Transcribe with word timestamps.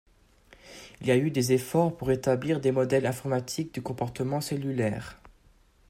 Il 1.01 1.05
y 1.05 1.11
a 1.11 1.15
eu 1.15 1.29
des 1.29 1.53
efforts 1.53 1.95
pour 1.95 2.09
établir 2.09 2.59
des 2.59 2.71
modèles 2.71 3.05
informatiques 3.05 3.71
du 3.71 3.83
comportement 3.83 4.41
cellulaire. 4.41 5.19